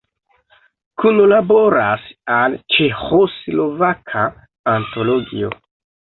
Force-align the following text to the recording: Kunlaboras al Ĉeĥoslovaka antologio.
Kunlaboras 1.01 2.07
al 2.35 2.55
Ĉeĥoslovaka 2.75 4.23
antologio. 4.73 5.53